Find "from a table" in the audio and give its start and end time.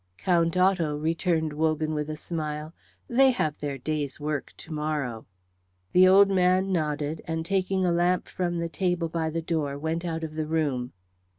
8.27-9.09